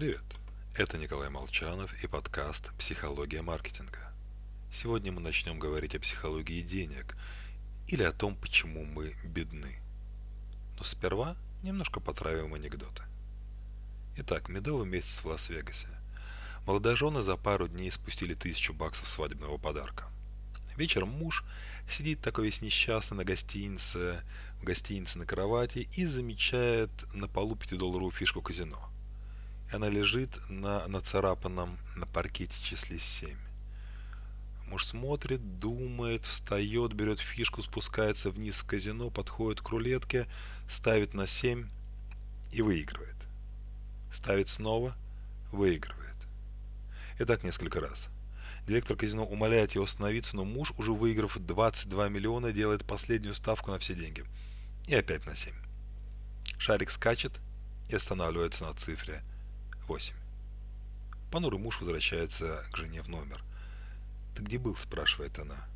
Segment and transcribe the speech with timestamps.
[0.00, 0.24] Привет!
[0.76, 4.14] Это Николай Молчанов и подкаст «Психология маркетинга».
[4.72, 7.18] Сегодня мы начнем говорить о психологии денег
[7.86, 9.78] или о том, почему мы бедны.
[10.78, 13.02] Но сперва немножко потравим анекдоты.
[14.16, 15.88] Итак, медовый месяц в Лас-Вегасе.
[16.66, 20.06] Молодожены за пару дней спустили тысячу баксов свадебного подарка.
[20.78, 21.44] Вечером муж
[21.90, 24.22] сидит такой весь несчастный на гостинице,
[24.62, 28.90] в гостинице на кровати и замечает на полу 5-долларовую фишку казино.
[29.72, 33.36] Она лежит на нацарапанном на паркете числе 7.
[34.66, 40.26] Муж смотрит, думает, встает, берет фишку, спускается вниз в казино, подходит к рулетке,
[40.68, 41.68] ставит на 7
[42.50, 43.16] и выигрывает.
[44.12, 44.96] Ставит снова,
[45.52, 46.16] выигрывает.
[47.20, 48.08] И так несколько раз.
[48.66, 53.78] Директор казино умоляет его остановиться, но муж, уже выиграв 22 миллиона, делает последнюю ставку на
[53.78, 54.24] все деньги.
[54.88, 55.54] И опять на 7.
[56.58, 57.38] Шарик скачет
[57.88, 59.22] и останавливается на цифре
[59.90, 60.14] 8.
[61.32, 63.42] Понурый муж возвращается к жене в номер.
[64.36, 65.66] «Ты где был?»– спрашивает она.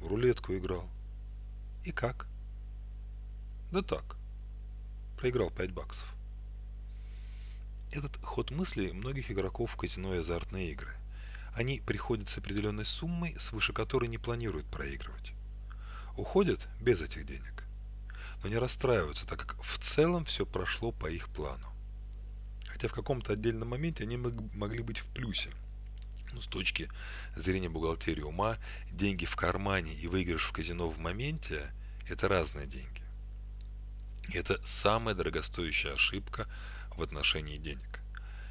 [0.00, 0.88] «В рулетку играл».
[1.84, 2.28] «И как?»
[3.72, 4.16] «Да так.
[5.18, 6.06] Проиграл 5 баксов».
[7.92, 10.96] Этот ход мысли многих игроков в казино и азартные игры.
[11.54, 15.32] Они приходят с определенной суммой, свыше которой не планируют проигрывать.
[16.16, 17.64] Уходят без этих денег,
[18.42, 21.75] но не расстраиваются, так как в целом все прошло по их плану.
[22.76, 25.48] Хотя в каком-то отдельном моменте они могли быть в плюсе.
[26.34, 26.90] Но с точки
[27.34, 28.58] зрения бухгалтерии ума,
[28.92, 31.72] деньги в кармане и выигрыш в казино в моменте–
[32.06, 33.00] это разные деньги.
[34.34, 36.50] Это самая дорогостоящая ошибка
[36.94, 38.02] в отношении денег.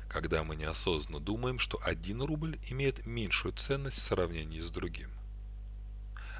[0.09, 5.11] Когда мы неосознанно думаем, что один рубль имеет меньшую ценность в сравнении с другим.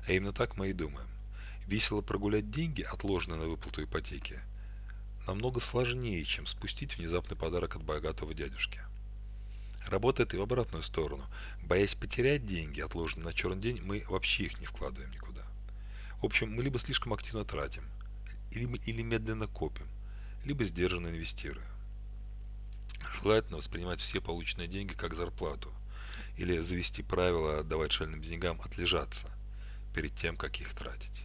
[0.08, 1.08] А именно так мы и думаем.
[1.68, 4.40] Весело прогулять деньги, отложенные на выплату ипотеки,
[5.28, 8.80] намного сложнее, чем спустить внезапный подарок от богатого дядюшки.
[9.88, 11.26] Работает и в обратную сторону.
[11.64, 15.44] Боясь потерять деньги, отложенные на черный день, мы вообще их не вкладываем никуда.
[16.22, 17.84] В общем, мы либо слишком активно тратим,
[18.52, 19.88] или, или медленно копим,
[20.44, 21.68] либо сдержанно инвестируем.
[23.22, 25.72] Желательно воспринимать все полученные деньги как зарплату
[26.38, 29.30] или завести правило отдавать шальным деньгам отлежаться
[29.94, 31.25] перед тем, как их тратить.